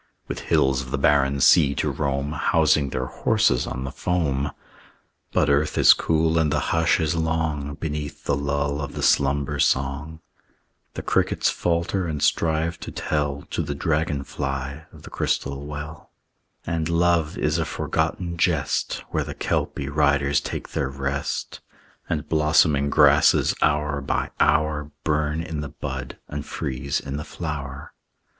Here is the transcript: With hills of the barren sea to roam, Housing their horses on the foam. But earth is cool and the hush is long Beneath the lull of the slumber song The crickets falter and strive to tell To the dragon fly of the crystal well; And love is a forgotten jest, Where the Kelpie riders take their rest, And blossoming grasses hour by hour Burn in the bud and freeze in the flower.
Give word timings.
With 0.27 0.39
hills 0.49 0.81
of 0.81 0.89
the 0.89 0.97
barren 0.97 1.41
sea 1.41 1.75
to 1.75 1.91
roam, 1.91 2.31
Housing 2.31 2.89
their 2.89 3.05
horses 3.05 3.67
on 3.67 3.83
the 3.83 3.91
foam. 3.91 4.51
But 5.31 5.47
earth 5.47 5.77
is 5.77 5.93
cool 5.93 6.39
and 6.39 6.51
the 6.51 6.59
hush 6.73 6.99
is 6.99 7.13
long 7.13 7.75
Beneath 7.75 8.23
the 8.23 8.35
lull 8.35 8.81
of 8.81 8.93
the 8.93 9.03
slumber 9.03 9.59
song 9.59 10.19
The 10.95 11.03
crickets 11.03 11.51
falter 11.51 12.07
and 12.07 12.19
strive 12.19 12.79
to 12.79 12.89
tell 12.91 13.43
To 13.51 13.61
the 13.61 13.75
dragon 13.75 14.23
fly 14.23 14.87
of 14.91 15.03
the 15.03 15.11
crystal 15.11 15.67
well; 15.67 16.09
And 16.65 16.89
love 16.89 17.37
is 17.37 17.59
a 17.59 17.63
forgotten 17.65 18.37
jest, 18.37 19.03
Where 19.11 19.23
the 19.23 19.35
Kelpie 19.35 19.87
riders 19.89 20.41
take 20.41 20.69
their 20.69 20.89
rest, 20.89 21.61
And 22.09 22.27
blossoming 22.27 22.89
grasses 22.89 23.53
hour 23.61 24.01
by 24.01 24.31
hour 24.39 24.89
Burn 25.03 25.43
in 25.43 25.61
the 25.61 25.69
bud 25.69 26.17
and 26.27 26.43
freeze 26.43 26.99
in 26.99 27.17
the 27.17 27.23
flower. 27.23 27.93